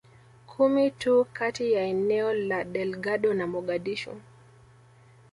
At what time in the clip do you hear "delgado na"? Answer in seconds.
2.63-3.47